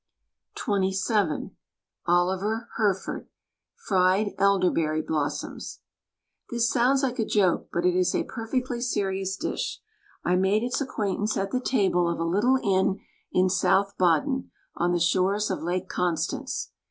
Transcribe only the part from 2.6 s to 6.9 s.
Herford FRIED ELDERBERRY BLOSSOMS This